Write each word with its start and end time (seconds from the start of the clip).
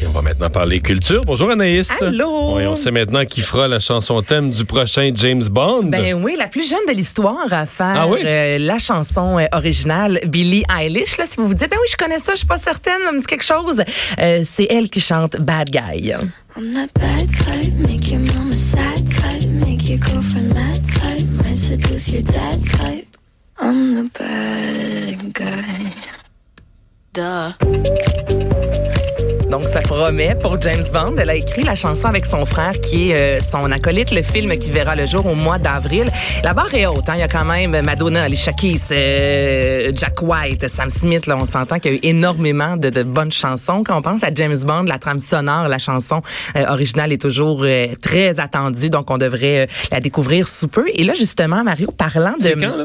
Et 0.00 0.06
on 0.06 0.10
va 0.12 0.22
maintenant 0.22 0.48
parler 0.48 0.78
culture. 0.80 1.22
Bonjour 1.24 1.50
Anaïs. 1.50 1.90
Allô? 2.02 2.54
Oui, 2.56 2.66
on 2.66 2.76
sait 2.76 2.92
maintenant 2.92 3.24
qui 3.24 3.40
fera 3.40 3.66
la 3.66 3.80
chanson 3.80 4.22
thème 4.22 4.50
du 4.52 4.64
prochain 4.64 5.10
James 5.14 5.42
Bond. 5.50 5.84
Ben 5.86 6.14
oui, 6.14 6.36
la 6.38 6.46
plus 6.46 6.68
jeune 6.68 6.86
de 6.86 6.92
l'histoire 6.92 7.52
à 7.52 7.66
faire 7.66 7.94
Ah 7.96 8.06
oui? 8.08 8.20
euh, 8.24 8.58
la 8.58 8.78
chanson 8.78 9.38
euh, 9.38 9.46
originale, 9.52 10.20
Billie 10.28 10.62
Eilish. 10.72 11.16
Là, 11.18 11.24
si 11.26 11.36
vous 11.38 11.48
vous 11.48 11.54
dites, 11.54 11.68
ben 11.70 11.78
oui, 11.80 11.88
je 11.90 11.96
connais 11.96 12.18
ça, 12.18 12.32
je 12.34 12.38
suis 12.38 12.46
pas 12.46 12.58
certaine, 12.58 13.00
ça 13.04 13.10
me 13.12 13.20
dit 13.20 13.26
quelque 13.26 13.44
chose. 13.44 13.82
Euh, 14.20 14.42
c'est 14.44 14.68
elle 14.70 14.88
qui 14.88 15.00
chante 15.00 15.36
Bad 15.38 15.70
Guy. 15.70 16.12
I'm 16.56 16.74
bad 16.94 17.28
type, 17.28 17.74
make 17.78 18.08
your 18.10 18.20
mama 18.20 18.52
sad 18.52 18.98
type, 19.08 19.50
make 19.50 19.88
your 19.88 19.98
girlfriend 19.98 20.54
mad 20.54 20.78
type, 20.86 21.26
might 21.42 21.56
seduce 21.56 22.08
your 22.12 22.22
dad 22.22 22.62
type. 22.62 23.06
I'm 23.60 23.94
the 24.08 24.18
bad 24.18 25.32
guy. 25.34 25.92
Duh. 27.14 27.77
Donc, 29.58 29.66
ça 29.66 29.80
promet 29.80 30.36
pour 30.36 30.60
James 30.60 30.84
Bond. 30.92 31.16
Elle 31.18 31.30
a 31.30 31.34
écrit 31.34 31.64
la 31.64 31.74
chanson 31.74 32.06
avec 32.06 32.26
son 32.26 32.46
frère 32.46 32.74
qui 32.80 33.10
est 33.10 33.38
euh, 33.38 33.40
son 33.40 33.72
acolyte, 33.72 34.12
le 34.12 34.22
film 34.22 34.56
qui 34.56 34.70
verra 34.70 34.94
le 34.94 35.04
jour 35.04 35.26
au 35.26 35.34
mois 35.34 35.58
d'avril. 35.58 36.08
La 36.44 36.54
barre 36.54 36.72
est 36.74 36.86
haute. 36.86 37.08
Hein? 37.08 37.14
Il 37.16 37.18
y 37.18 37.24
a 37.24 37.28
quand 37.28 37.44
même 37.44 37.80
Madonna, 37.80 38.22
Alicia 38.22 38.52
Keys, 38.52 38.92
euh, 38.92 39.90
Jack 39.92 40.22
White, 40.22 40.68
Sam 40.68 40.90
Smith. 40.90 41.26
Là, 41.26 41.36
on 41.36 41.44
s'entend 41.44 41.80
qu'il 41.80 41.90
y 41.90 41.94
a 41.94 41.96
eu 41.96 42.00
énormément 42.04 42.76
de, 42.76 42.88
de, 42.88 43.02
bonnes 43.02 43.32
chansons. 43.32 43.82
Quand 43.82 43.98
on 43.98 44.02
pense 44.02 44.22
à 44.22 44.32
James 44.32 44.58
Bond, 44.64 44.84
la 44.84 45.00
trame 45.00 45.18
sonore, 45.18 45.66
la 45.66 45.78
chanson 45.78 46.22
euh, 46.54 46.64
originale 46.68 47.10
est 47.12 47.20
toujours 47.20 47.62
euh, 47.64 47.88
très 48.00 48.38
attendue. 48.38 48.90
Donc, 48.90 49.10
on 49.10 49.18
devrait 49.18 49.62
euh, 49.62 49.66
la 49.90 49.98
découvrir 49.98 50.46
sous 50.46 50.68
peu. 50.68 50.84
Et 50.94 51.02
là, 51.02 51.14
justement, 51.14 51.64
Mario, 51.64 51.90
parlant 51.90 52.34
de... 52.40 52.50
Quand, 52.50 52.76
là? 52.76 52.84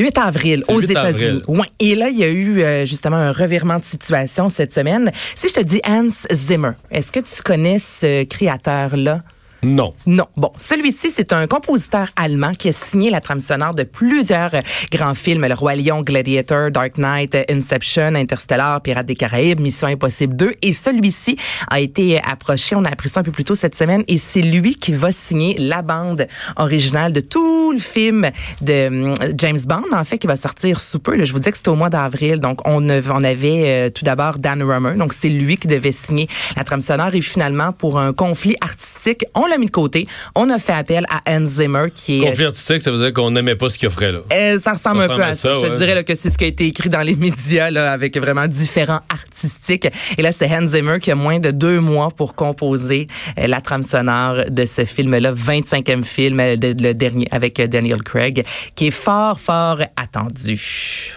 8 0.00 0.18
avril 0.18 0.64
aux 0.68 0.80
le 0.80 0.86
8 0.86 0.96
avril. 0.96 1.14
États-Unis. 1.14 1.42
Ouais. 1.48 1.66
Et 1.78 1.94
là, 1.94 2.08
il 2.08 2.18
y 2.18 2.24
a 2.24 2.28
eu 2.28 2.62
euh, 2.62 2.86
justement 2.86 3.16
un 3.16 3.32
revirement 3.32 3.78
de 3.78 3.84
situation 3.84 4.48
cette 4.48 4.72
semaine. 4.72 5.10
Si 5.34 5.48
je 5.48 5.54
te 5.54 5.60
dis 5.60 5.80
Hans 5.86 6.08
Zimmer, 6.32 6.72
est-ce 6.90 7.12
que 7.12 7.20
tu 7.20 7.42
connais 7.42 7.78
ce 7.78 8.24
créateur-là? 8.24 9.22
Non. 9.62 9.92
Non. 10.06 10.26
Bon, 10.36 10.50
celui-ci, 10.56 11.10
c'est 11.10 11.32
un 11.32 11.46
compositeur 11.46 12.08
allemand 12.16 12.52
qui 12.52 12.68
a 12.68 12.72
signé 12.72 13.10
la 13.10 13.20
trame 13.20 13.40
sonore 13.40 13.74
de 13.74 13.82
plusieurs 13.82 14.54
euh, 14.54 14.60
grands 14.90 15.14
films. 15.14 15.46
Le 15.46 15.54
Roi 15.54 15.74
Lion, 15.74 16.00
Gladiator, 16.02 16.70
Dark 16.70 16.96
Knight, 16.96 17.34
euh, 17.34 17.44
Inception, 17.50 18.14
Interstellar, 18.14 18.80
Pirates 18.80 19.06
des 19.06 19.14
Caraïbes, 19.16 19.60
Mission 19.60 19.88
Impossible 19.88 20.34
2. 20.34 20.54
Et 20.62 20.72
celui-ci 20.72 21.36
a 21.70 21.80
été 21.80 22.16
euh, 22.16 22.20
approché, 22.26 22.74
on 22.74 22.84
a 22.84 22.88
appris 22.90 23.08
ça 23.10 23.20
un 23.20 23.22
peu 23.22 23.32
plus 23.32 23.44
tôt 23.44 23.54
cette 23.54 23.74
semaine, 23.74 24.02
et 24.08 24.16
c'est 24.16 24.40
lui 24.42 24.74
qui 24.76 24.92
va 24.92 25.12
signer 25.12 25.56
la 25.58 25.82
bande 25.82 26.26
originale 26.56 27.12
de 27.12 27.20
tout 27.20 27.72
le 27.72 27.78
film 27.78 28.30
de 28.62 29.12
James 29.36 29.58
Bond, 29.66 29.84
en 29.92 30.04
fait, 30.04 30.18
qui 30.18 30.26
va 30.26 30.36
sortir 30.36 30.80
sous 30.80 30.98
peu. 31.00 31.22
Je 31.24 31.32
vous 31.32 31.38
dis 31.38 31.50
que 31.50 31.56
c'était 31.56 31.68
au 31.68 31.74
mois 31.76 31.90
d'avril. 31.90 32.40
Donc, 32.40 32.66
on, 32.66 32.88
av- 32.88 33.10
on 33.14 33.22
avait 33.24 33.90
tout 33.90 34.04
d'abord 34.04 34.38
Dan 34.38 34.62
Rummer. 34.62 34.96
Donc, 34.96 35.12
c'est 35.12 35.28
lui 35.28 35.56
qui 35.58 35.68
devait 35.68 35.92
signer 35.92 36.28
la 36.56 36.64
trame 36.64 36.80
sonore. 36.80 37.14
Et 37.14 37.20
finalement, 37.20 37.72
pour 37.72 37.98
un 37.98 38.12
conflit 38.12 38.56
artistique, 38.60 39.24
l'a 39.50 39.58
mis 39.58 39.66
de 39.66 39.70
côté. 39.70 40.06
On 40.34 40.48
a 40.50 40.58
fait 40.58 40.72
appel 40.72 41.04
à 41.10 41.20
Hans 41.30 41.44
Zimmer, 41.44 41.86
qui 41.94 42.22
est... 42.22 42.26
Conflit 42.26 42.46
artistique, 42.46 42.82
ça 42.82 42.90
veut 42.90 42.98
dire 42.98 43.12
qu'on 43.12 43.30
n'aimait 43.30 43.56
pas 43.56 43.68
ce 43.68 43.78
qu'il 43.78 43.88
offrait, 43.88 44.12
là. 44.12 44.20
Euh, 44.32 44.58
ça 44.58 44.72
ressemble 44.72 44.98
Ça 44.98 45.04
un 45.04 45.16
peu 45.16 45.22
à 45.22 45.26
à 45.26 45.34
ça. 45.34 45.52
Je 45.52 45.76
dirais 45.76 45.94
là, 45.94 46.02
que 46.02 46.14
c'est 46.14 46.30
ce 46.30 46.38
qui 46.38 46.44
a 46.44 46.48
été 46.48 46.66
écrit 46.66 46.88
dans 46.88 47.02
les 47.02 47.16
médias 47.16 47.70
là, 47.70 47.92
avec 47.92 48.16
vraiment 48.16 48.46
différents 48.46 49.00
artistiques. 49.08 49.88
Et 50.16 50.22
là, 50.22 50.32
c'est 50.32 50.50
Hans 50.50 50.66
Zimmer 50.66 50.98
qui 51.00 51.10
a 51.10 51.14
moins 51.14 51.38
de 51.38 51.50
deux 51.50 51.80
mois 51.80 52.10
pour 52.10 52.34
composer 52.34 53.06
euh, 53.38 53.46
la 53.46 53.60
trame 53.60 53.82
sonore 53.82 54.44
de 54.48 54.64
ce 54.64 54.84
film-là, 54.84 55.32
25e 55.32 56.02
film, 56.02 56.40
euh, 56.40 56.56
le 56.60 56.92
dernier 56.92 57.26
avec 57.30 57.60
Daniel 57.60 58.02
Craig, 58.02 58.44
qui 58.74 58.88
est 58.88 58.90
fort, 58.90 59.38
fort 59.38 59.80
attendu. 59.96 61.12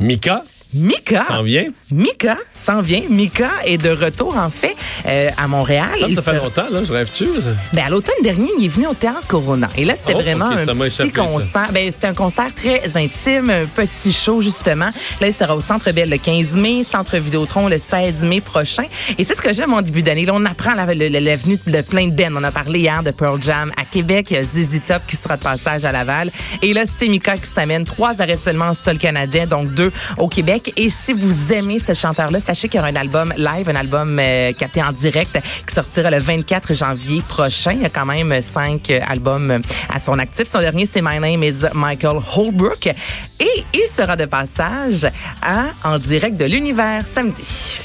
Mika? 0.00 0.44
Mika. 0.74 1.24
s'en 1.24 1.42
vient. 1.42 1.68
Mika 1.90 2.36
s'en 2.54 2.80
vient. 2.82 3.02
Mika 3.08 3.50
est 3.64 3.78
de 3.78 3.90
retour, 3.90 4.36
en 4.36 4.50
fait, 4.50 4.76
euh, 5.06 5.30
à 5.36 5.48
Montréal. 5.48 5.88
Ça, 6.00 6.06
Il 6.08 6.16
ça 6.16 6.22
fait 6.32 6.38
longtemps, 6.38 6.66
là. 6.70 6.82
Je 6.84 6.92
rêve-tu? 6.92 7.28
ben, 7.72 7.84
à 7.86 7.90
l'automne 7.90 8.14
dernier, 8.22 8.48
il 8.58 8.64
est 8.66 8.68
venu 8.68 8.86
au 8.86 8.94
Théâtre 8.94 9.26
Corona. 9.26 9.68
Et 9.76 9.84
là, 9.84 9.94
c'était 9.94 10.14
Oh, 10.14 10.20
vraiment 10.20 10.46
un 10.46 10.66
petit 10.66 11.10
concert. 11.12 11.70
Ben, 11.72 11.90
c'était 11.90 12.08
un 12.08 12.14
concert 12.14 12.52
très 12.54 12.96
intime, 12.96 13.50
un 13.50 13.66
petit 13.66 14.12
show, 14.12 14.42
justement. 14.42 14.90
Là, 15.20 15.28
il 15.28 15.32
sera 15.32 15.56
au 15.56 15.60
Centre 15.60 15.90
Bell 15.92 16.10
le 16.10 16.18
15 16.18 16.54
mai, 16.56 16.82
Centre 16.84 17.16
Vidéotron 17.16 17.68
le 17.68 17.78
16 17.78 18.22
mai 18.24 18.40
prochain. 18.40 18.84
Et 19.18 19.24
c'est 19.24 19.34
ce 19.34 19.42
que 19.42 19.52
j'aime 19.54 19.72
en 19.72 19.82
début 19.82 20.02
d'année. 20.02 20.26
Là, 20.26 20.32
on 20.34 20.44
apprend 20.44 20.74
la, 20.74 20.84
venue 20.84 21.58
de 21.66 21.80
plein 21.82 22.08
de 22.08 22.12
bands. 22.14 22.34
On 22.36 22.44
a 22.44 22.52
parlé 22.52 22.80
hier 22.80 23.02
de 23.02 23.12
Pearl 23.12 23.40
Jam 23.42 23.72
à 23.80 23.84
Québec. 23.84 24.28
Il 24.30 24.34
y 24.34 24.36
a 24.38 24.42
ZZ 24.42 24.80
Top 24.86 25.02
qui 25.06 25.16
sera 25.16 25.36
de 25.36 25.42
passage 25.42 25.84
à 25.84 25.92
Laval. 25.92 26.30
Et 26.62 26.74
là, 26.74 26.82
c'est 26.86 27.08
Mika 27.08 27.36
qui 27.38 27.48
s'amène. 27.48 27.84
Trois 27.84 28.20
arrêts 28.20 28.36
seulement 28.36 28.66
en 28.66 28.74
sol 28.74 28.98
canadien, 28.98 29.46
donc 29.46 29.72
deux 29.74 29.92
au 30.18 30.28
Québec. 30.28 30.55
Et 30.76 30.90
si 30.90 31.12
vous 31.12 31.52
aimez 31.52 31.78
ce 31.78 31.92
chanteur-là, 31.92 32.40
sachez 32.40 32.68
qu'il 32.68 32.78
y 32.78 32.80
aura 32.80 32.88
un 32.88 32.96
album 32.96 33.32
live, 33.36 33.68
un 33.68 33.76
album 33.76 34.18
euh, 34.18 34.52
capté 34.52 34.82
en 34.82 34.92
direct 34.92 35.38
qui 35.66 35.74
sortira 35.74 36.10
le 36.10 36.18
24 36.18 36.74
janvier 36.74 37.22
prochain. 37.28 37.72
Il 37.72 37.82
y 37.82 37.84
a 37.84 37.90
quand 37.90 38.06
même 38.06 38.40
cinq 38.40 38.90
euh, 38.90 39.00
albums 39.06 39.50
euh, 39.50 39.58
à 39.92 39.98
son 39.98 40.18
actif. 40.18 40.46
Son 40.46 40.60
dernier, 40.60 40.86
c'est 40.86 41.02
My 41.02 41.18
Name 41.18 41.42
is 41.42 41.66
Michael 41.74 42.20
Holbrook. 42.34 42.86
Et 42.86 43.64
il 43.74 43.88
sera 43.88 44.16
de 44.16 44.24
passage 44.24 45.06
à 45.42 45.64
En 45.84 45.98
direct 45.98 46.36
de 46.36 46.46
l'univers 46.46 47.06
samedi. 47.06 47.82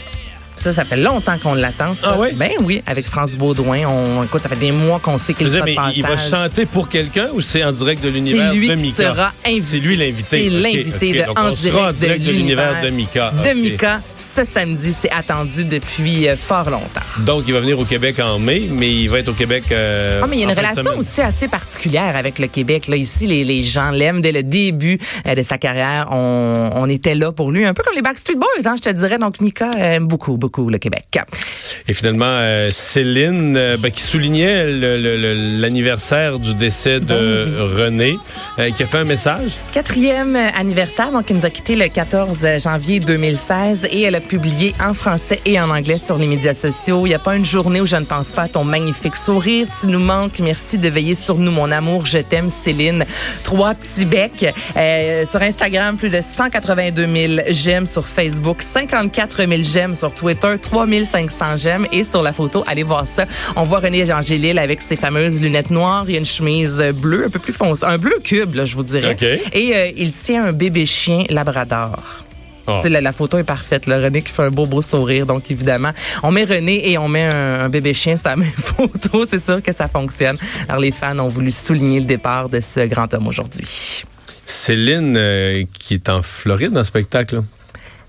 Ça, 0.62 0.74
ça 0.74 0.86
fait 0.86 0.98
longtemps 0.98 1.38
qu'on 1.42 1.56
l'attend. 1.56 1.96
ça. 1.96 2.12
Ah 2.14 2.16
oui? 2.20 2.30
Ben 2.36 2.52
oui, 2.62 2.82
avec 2.86 3.08
France 3.08 3.36
Baudouin. 3.36 3.86
On, 3.88 4.24
écoute, 4.24 4.44
ça 4.44 4.50
fait 4.50 4.56
des 4.58 4.72
mois 4.72 5.00
qu'on 5.00 5.18
sait 5.18 5.34
qu'il 5.34 5.50
sera 5.50 5.66
mais 5.66 5.74
de 5.76 5.82
il 5.96 6.04
va 6.04 6.18
chanter 6.18 6.66
pour 6.68 6.88
quelqu'un 6.88 7.30
ou 7.34 7.42
c'est 7.42 7.64
en 7.64 7.72
direct 7.72 8.04
de 8.04 8.10
l'univers 8.10 8.52
C'est 8.52 8.58
lui 8.58 8.70
de 8.70 8.76
qui 8.76 8.82
Mika? 8.84 9.04
sera 9.12 9.32
invité. 9.46 9.62
C'est 9.62 9.80
lui 9.80 9.96
l'invité. 9.98 10.24
C'est 10.30 10.48
Ok, 10.48 10.62
l'invité 10.64 11.14
de 11.14 11.26
Donc, 11.26 11.40
En 11.40 11.52
on 11.52 11.56
sera 11.56 11.90
en 11.90 11.94
direct, 11.94 12.24
de 12.26 12.32
l'univers 12.32 12.82
de 12.84 12.90
Mika. 12.90 13.34
De. 13.44 13.60
Mika, 13.60 14.02
ce 14.16 14.44
samedi, 14.46 14.94
c'est 14.94 15.10
attendu 15.12 15.66
depuis 15.66 16.28
euh, 16.28 16.36
fort 16.38 16.70
longtemps. 16.70 17.02
Donc, 17.20 17.46
il 17.48 17.54
va 17.54 17.60
venir 17.62 17.80
au 17.80 17.86
Québec 17.86 18.20
en 18.20 18.38
mai, 18.38 18.68
mais 18.70 18.92
il 18.92 19.10
va 19.10 19.18
être 19.20 19.30
au 19.30 19.34
Québec. 19.34 19.64
euh, 19.72 20.22
Ah, 20.24 20.28
mais 20.28 20.38
il 20.38 20.40
y 20.42 20.44
a 20.44 20.48
une 20.50 20.54
de 20.54 20.60
relation 20.60 20.98
aussi 20.98 21.22
assez 21.22 21.48
particulière 21.48 22.16
avec 22.16 22.38
le 22.38 22.46
Québec. 22.48 22.88
Là, 22.88 22.98
ici, 22.98 23.26
les, 23.26 23.44
les 23.44 23.64
gens 23.64 23.90
l'aiment 23.90 24.22
dès 24.22 24.32
le 24.32 24.44
début 24.44 25.00
euh, 25.28 25.34
de 25.34 25.42
sa 25.42 25.58
carrière. 25.58 26.10
On, 26.12 26.70
on 26.76 26.88
était 26.90 27.16
là 27.16 27.32
pour 27.32 27.52
lui, 27.52 27.66
un 27.66 27.74
peu 27.74 27.82
comme 27.84 27.96
les 27.96 28.02
Backstreet 28.04 28.36
Boys, 28.36 28.48
hein, 28.66 28.76
je 28.78 28.90
te 28.90 28.96
dirais. 28.96 29.18
Donc, 29.18 29.40
Mika 29.42 29.70
aime 29.78 30.06
beaucoup, 30.08 30.38
beaucoup 30.38 30.51
le 30.58 30.78
Québec. 30.78 31.20
Et 31.88 31.94
finalement, 31.94 32.26
euh, 32.28 32.70
Céline, 32.72 33.56
euh, 33.58 33.78
ben, 33.78 33.92
qui 33.92 34.02
soulignait 34.02 34.70
l'anniversaire 34.70 36.40
du 36.40 36.54
décès 36.54 37.00
de 37.00 37.76
René, 37.78 38.18
euh, 38.60 38.70
qui 38.72 38.84
a 38.84 38.86
fait 38.86 39.00
un 39.00 39.06
message. 39.06 39.52
Quatrième 39.72 40.36
anniversaire, 40.36 41.12
donc 41.12 41.30
il 41.30 41.38
nous 41.38 41.46
a 41.46 41.50
quitté 41.50 41.76
le 41.76 41.88
14 41.88 42.46
janvier 42.64 43.00
2016 43.00 43.88
et 43.92 44.02
elle 44.04 44.16
a 44.16 44.22
publié 44.22 44.74
en 44.84 44.94
français 44.94 45.40
et 45.46 45.60
en 45.60 45.70
anglais 45.70 45.98
sur 45.98 46.18
les 46.18 46.28
médias 46.28 46.54
sociaux. 46.54 47.06
Il 47.06 47.10
n'y 47.10 47.16
a 47.16 47.20
pas 47.20 47.36
une 47.36 47.46
journée 47.46 47.82
où 47.82 47.86
je 47.86 47.96
ne 47.96 48.06
pense 48.06 48.32
pas 48.32 48.44
à 48.44 48.48
ton 48.48 48.64
magnifique 48.64 49.16
sourire. 49.16 49.68
Tu 49.80 49.88
nous 49.88 50.00
manques. 50.00 50.40
Merci 50.40 50.78
de 50.78 50.90
veiller 50.90 51.16
sur 51.16 51.38
nous, 51.38 51.52
mon 51.52 51.72
amour. 51.72 52.06
Je 52.06 52.20
t'aime, 52.20 52.50
Céline. 52.50 53.06
Trois 53.44 53.74
petits 53.74 54.06
becs. 54.06 54.54
Sur 55.26 55.42
Instagram, 55.42 55.98
plus 55.98 56.10
de 56.10 56.22
182 56.22 57.08
000 57.38 57.42
j'aime. 57.50 57.86
Sur 57.86 58.08
Facebook, 58.08 58.62
54 58.62 59.48
000 59.48 59.52
j'aime. 59.64 59.96
Sur 59.96 60.14
Twitter, 60.14 60.31
3500 60.36 61.58
j'aime. 61.58 61.88
Et 61.92 62.04
sur 62.04 62.22
la 62.24 62.34
photo, 62.34 62.64
allez 62.68 62.84
voir 62.84 63.08
ça. 63.08 63.26
On 63.56 63.64
voit 63.64 63.80
René 63.80 64.12
Angélil 64.12 64.58
avec 64.60 64.82
ses 64.82 64.96
fameuses 64.96 65.42
lunettes 65.42 65.72
noires. 65.72 66.06
Il 66.08 66.14
y 66.14 66.16
a 66.16 66.20
une 66.20 66.26
chemise 66.26 66.82
bleue, 66.96 67.26
un 67.26 67.30
peu 67.30 67.40
plus 67.40 67.54
foncée. 67.54 67.86
Un 67.86 67.98
bleu 67.98 68.20
cube, 68.24 68.56
là, 68.56 68.66
je 68.66 68.76
vous 68.76 68.84
dirais. 68.84 69.18
Et 69.54 69.76
euh, 69.76 69.92
il 69.96 70.14
tient 70.14 70.46
un 70.46 70.54
bébé 70.54 70.86
chien 70.86 71.24
labrador. 71.30 71.96
Oh. 72.68 72.80
Sais, 72.82 72.90
La, 72.90 73.02
la 73.02 73.12
photo 73.12 73.38
est 73.38 73.44
parfaite. 73.44 73.88
Là. 73.88 74.00
René 74.00 74.22
qui 74.22 74.32
fait 74.32 74.44
un 74.44 74.52
beau, 74.52 74.66
beau 74.66 74.82
sourire. 74.82 75.26
Donc, 75.26 75.50
évidemment, 75.50 75.92
on 76.24 76.32
met 76.32 76.44
René 76.44 76.92
et 76.92 76.98
on 76.98 77.08
met 77.08 77.24
un, 77.26 77.62
un 77.62 77.70
bébé 77.70 77.94
chien 77.94 78.18
sur 78.18 78.30
la 78.30 78.36
même 78.36 78.52
photo. 78.56 79.26
C'est 79.30 79.44
sûr 79.44 79.62
que 79.62 79.74
ça 79.74 79.88
fonctionne. 79.88 80.38
Alors, 80.68 80.80
les 80.80 80.92
fans 80.92 81.18
ont 81.20 81.28
voulu 81.28 81.52
souligner 81.52 82.00
le 82.00 82.06
départ 82.06 82.50
de 82.50 82.60
ce 82.60 82.86
grand 82.86 83.14
homme 83.14 83.28
aujourd'hui. 83.28 84.04
Céline, 84.46 85.16
euh, 85.18 85.64
qui 85.80 85.96
est 85.96 86.10
en 86.10 86.22
Floride 86.22 86.72
dans 86.72 86.82
le 86.82 86.86
spectacle. 86.86 87.42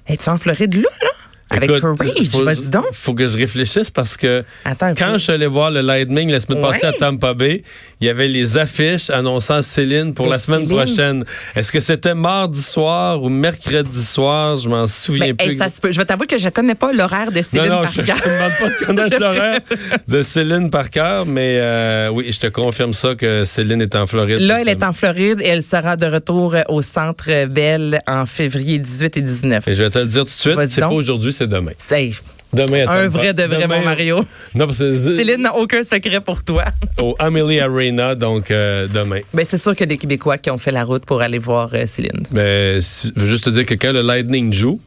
Es-tu 0.07 0.29
en 0.29 0.39
Floride 0.39 0.75
là, 0.75 0.89
là? 1.03 1.09
Avec 1.53 1.71
Écoute, 1.71 1.81
Courage, 1.83 2.29
faut- 2.31 2.45
vas-y 2.45 2.69
donc. 2.71 2.87
Faut 2.93 3.15
que 3.15 3.29
je 3.29 3.37
réfléchisse 3.37 3.91
parce 3.91 4.17
que 4.17 4.43
Attends 4.65 4.95
quand 4.97 5.13
je 5.15 5.19
suis 5.19 5.33
allé 5.33 5.47
voir 5.47 5.71
le 5.71 5.81
Lightning 5.83 6.31
la 6.31 6.41
semaine 6.41 6.63
passée 6.63 6.87
à. 6.87 6.93
Tampa 6.93 7.35
Bay, 7.35 7.63
il 8.01 8.07
y 8.07 8.11
avait 8.11 8.29
les 8.29 8.57
affiches 8.59 9.11
annonçant 9.11 9.61
Céline 9.63 10.15
pour 10.15 10.27
Mais 10.27 10.33
la 10.33 10.39
semaine 10.39 10.67
Céline- 10.67 10.77
prochaine. 10.85 11.25
Est-ce 11.57 11.71
que 11.73 11.81
c'était 11.81 12.15
mardi 12.15 12.61
soir 12.63 13.23
ou 13.23 13.29
mercredi 13.29 14.03
soir? 14.05 14.57
Je 14.57 14.69
m'en 14.69 14.87
souviens 14.87 15.35
plus. 15.35 15.51
hey, 15.53 15.57
ça 15.57 15.69
se 15.69 15.81
peut. 15.81 15.91
Je 15.93 15.99
vais 15.99 16.05
t'avouer 16.05 16.27
que 16.27 16.39
je 16.39 16.49
connais 16.49 16.75
pas 16.75 16.93
l'horaire 16.93 17.31
de 17.33 17.43
Céline 17.43 17.69
non, 17.69 17.83
par 17.83 17.93
je 17.93 18.01
ne 18.01 18.07
demande 18.07 18.53
pas 18.59 18.69
de 18.69 18.85
connaître 18.87 19.13
Je- 19.17 19.21
l'horaire 19.21 19.61
de 20.09 20.23
Céline 20.23 20.71
par 20.71 20.91
cœur, 20.91 21.27
mais 21.27 21.59
euh, 21.61 22.09
oui, 22.13 22.31
je 22.33 22.39
te 22.39 22.47
confirme 22.47 22.93
ça 22.93 23.15
que 23.15 23.45
Céline 23.45 23.83
est 23.83 23.95
en 23.95 24.07
Floride. 24.07 24.41
Là, 24.41 24.61
elle 24.61 24.69
est 24.69 24.83
en 24.83 24.93
Floride 24.93 25.41
et 25.41 25.49
elle 25.49 25.63
sera 25.63 25.97
de 25.97 26.07
retour 26.07 26.55
au 26.69 26.83
Centre 26.83 27.47
Bell 27.47 28.01
en 28.07 28.27
février 28.27 28.79
18 28.79 29.17
et 29.17 29.21
19. 29.23 29.69
Et 29.69 29.75
je 29.75 29.83
vais 29.83 29.91
te 29.91 29.99
le 29.99 30.07
dire 30.07 30.21
tout 30.23 30.27
de 30.27 30.31
suite, 30.31 30.55
c'est 30.69 30.81
pas 30.81 30.89
donc. 30.89 30.97
aujourd'hui, 30.99 31.33
c'est 31.43 31.49
demain. 31.49 31.73
C'est 31.79 32.11
Demain, 32.55 32.87
Un 32.87 33.09
vrai 33.09 33.33
de 33.33 33.45
vrai, 33.45 33.63
demain- 33.63 33.79
mon 33.79 33.85
Mario. 33.85 34.21
Non, 34.55 34.67
que 34.67 34.73
Céline 35.17 35.41
n'a 35.41 35.55
aucun 35.57 35.83
secret 35.85 36.21
pour 36.21 36.45
toi. 36.45 36.67
au 36.99 37.17
Amelie 37.19 37.61
Arena, 37.61 38.15
donc 38.15 38.51
euh, 38.51 38.87
demain. 38.89 39.21
Ben, 39.33 39.47
c'est 39.49 39.57
sûr 39.57 39.73
qu'il 39.73 39.81
y 39.81 39.85
a 39.85 39.87
des 39.87 39.97
Québécois 39.97 40.37
qui 40.37 40.51
ont 40.51 40.59
fait 40.59 40.71
la 40.71 40.85
route 40.85 41.07
pour 41.07 41.23
aller 41.23 41.39
voir 41.39 41.71
euh, 41.73 41.87
Céline. 41.87 42.25
Ben, 42.31 42.79
si- 42.83 43.11
je 43.17 43.23
veux 43.23 43.27
juste 43.31 43.45
te 43.45 43.51
dire 43.51 43.65
que 43.65 43.73
quand 43.75 43.93
le 43.93 44.03
Lightning 44.03 44.53
joue, 44.53 44.81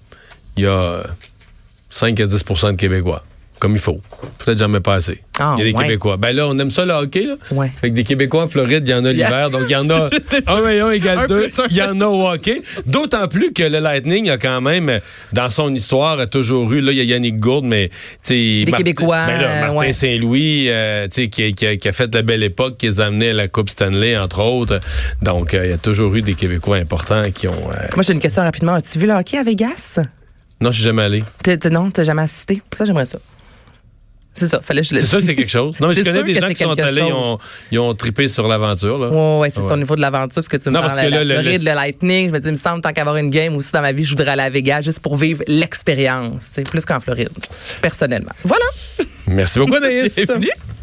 il 0.57 0.63
y 0.63 0.68
a 0.68 0.69
euh, 0.69 1.04
5 1.90 2.19
à 2.19 2.25
10% 2.28 2.72
de 2.74 2.78
Québécois. 2.78 3.24
Comme 3.66 3.74
il 3.74 3.80
faut. 3.80 4.00
Peut-être 4.38 4.60
jamais 4.60 4.80
pas 4.80 4.94
assez. 4.94 5.24
Ah, 5.40 5.56
il 5.58 5.66
y 5.66 5.68
a 5.68 5.72
des 5.72 5.76
ouais. 5.76 5.84
Québécois. 5.86 6.18
Ben 6.18 6.36
là, 6.36 6.46
on 6.48 6.56
aime 6.60 6.70
ça 6.70 6.86
le 6.86 6.94
hockey, 6.94 7.26
là. 7.26 7.34
Ouais. 7.50 7.72
Fait 7.82 7.90
que 7.90 7.96
des 7.96 8.04
Québécois 8.04 8.44
en 8.44 8.48
Floride, 8.48 8.84
il 8.88 8.92
y 8.92 8.94
en 8.94 9.04
a 9.06 9.12
l'hiver. 9.12 9.50
Donc, 9.50 9.64
il 9.68 9.72
y 9.72 9.76
en 9.76 9.90
a 9.90 10.08
Je 10.14 10.20
sais 10.22 10.42
ça. 10.44 10.54
1 10.54 10.70
et 10.70 10.80
1 10.82 10.86
Un 10.86 10.92
égale 10.92 11.28
2. 11.28 11.42
plus 11.42 11.60
un. 11.60 11.64
Il 11.72 11.76
y 11.78 11.82
en 11.82 12.00
a 12.00 12.06
au 12.06 12.28
hockey. 12.30 12.60
D'autant 12.86 13.28
plus 13.28 13.54
que 13.54 13.64
le 13.64 13.80
Lightning 13.80 14.30
a 14.30 14.38
quand 14.38 14.62
même, 14.62 15.00
dans 15.34 15.50
son 15.50 15.74
histoire, 15.74 16.20
a 16.20 16.28
toujours 16.28 16.72
eu, 16.74 16.80
là, 16.82 16.92
il 16.92 17.00
y 17.00 17.02
a 17.02 17.06
Yannick 17.06 17.40
Gourde, 17.40 17.66
mais. 17.66 17.90
Martin- 18.30 18.78
Québécois, 18.78 19.26
Ben 19.26 19.42
là, 19.42 19.60
Martin 19.62 19.76
ouais. 19.78 19.94
Saint-Louis, 19.94 20.68
euh, 20.70 21.08
qui, 21.08 21.28
qui 21.30 21.66
a- 21.66 21.76
qui 21.78 21.88
a 21.88 21.92
fait 21.92 22.14
la 22.14 22.22
belle 22.22 22.44
époque, 22.44 22.78
qui 22.78 22.86
les 22.86 23.02
a 23.02 23.06
amenés 23.08 23.32
à 23.32 23.34
la 23.34 23.48
Coupe 23.48 23.70
Stanley, 23.72 24.16
entre 24.16 24.44
autres. 24.44 24.80
Donc, 25.24 25.56
euh, 25.56 25.66
il 25.66 25.72
y 25.72 25.74
a 25.74 25.78
toujours 25.80 26.14
eu 26.14 26.22
des 26.22 26.36
Québécois 26.36 26.78
importants 26.78 27.24
qui 27.34 27.48
ont. 27.48 27.52
euh, 27.52 27.88
Moi, 27.96 28.04
j'ai 28.04 28.14
une 28.14 28.20
question 28.20 28.44
rapidement. 28.44 28.74
As-tu 28.76 29.00
vu 29.00 29.08
le 29.08 29.14
hockey 29.14 29.40
à 29.40 29.44
Vegas? 29.44 30.00
Non, 30.62 30.70
je 30.72 30.76
suis 30.76 30.84
jamais 30.86 31.02
allé. 31.02 31.24
T'es- 31.44 31.58
t'es- 31.58 31.70
non, 31.70 31.92
t'as 31.92 32.04
jamais 32.06 32.22
assisté? 32.22 32.62
Ça, 32.72 32.86
j'aimerais 32.86 33.06
ça. 33.06 33.18
C'est 34.38 34.48
ça, 34.48 34.60
fallait 34.62 34.82
que 34.82 34.88
je 34.90 34.94
le 34.96 35.00
C'est 35.00 35.06
sûr 35.08 35.20
que 35.20 35.26
c'est 35.26 35.36
quelque 35.36 35.50
chose. 35.50 35.74
Non, 35.80 35.88
mais 35.88 35.94
je 35.96 36.04
connais 36.04 36.22
des 36.22 36.34
gens 36.34 36.50
qui 36.50 36.56
sont 36.58 36.72
allés, 36.78 37.02
ils 37.08 37.14
ont, 37.14 37.40
ils 37.72 37.80
ont 37.80 37.94
trippé 37.96 38.28
sur 38.28 38.48
l'aventure. 38.48 38.98
là. 38.98 39.08
Ouais, 39.08 39.40
ouais, 39.40 39.50
c'est 39.50 39.62
Ouais. 39.62 39.68
ça 39.70 39.74
au 39.74 39.78
niveau 39.78 39.96
de 39.96 40.02
l'aventure, 40.02 40.36
parce 40.36 40.48
que 40.50 40.58
tu 40.58 40.70
me 40.70 40.74
Non, 40.74 40.82
parles 40.82 40.94
parce 40.94 41.02
que 41.08 41.12
de 41.12 41.16
la 41.18 41.24
le- 41.24 41.42
le- 41.42 41.58
le 41.58 41.64
Lightning. 41.74 42.28
Je 42.28 42.34
me 42.34 42.40
dis, 42.40 42.48
il 42.50 42.52
me 42.52 42.56
semble, 42.58 42.82
tant 42.82 42.92
qu'avoir 42.92 43.16
une 43.18 43.30
game 43.30 43.56
aussi 43.56 43.72
dans 43.72 43.82
ma 43.82 43.94
vie, 43.94 44.04
je 44.04 44.10
voudrais 44.10 44.32
aller 44.32 44.42
à 44.44 44.50
Vegas 44.50 44.82
juste 44.82 45.00
pour 45.00 45.16
vivre 45.16 45.42
l'expérience. 45.48 46.34
C'est 46.42 46.70
plus 46.70 46.84
qu'en 46.86 47.00
Floride, 47.00 47.30
personnellement. 47.82 48.34
Voilà. 48.44 48.66
Merci 49.28 49.58
beaucoup, 49.60 49.76
Anaïs. 49.76 50.20